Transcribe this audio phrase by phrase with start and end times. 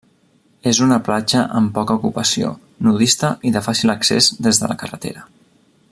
[0.69, 2.55] És una platja amb poca ocupació,
[2.89, 5.29] nudista i de fàcil accés des de la carretera.